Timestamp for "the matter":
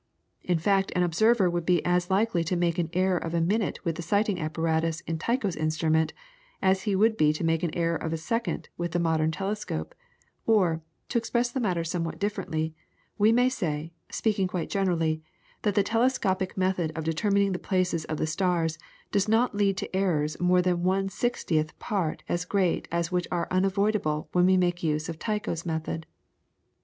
11.51-11.83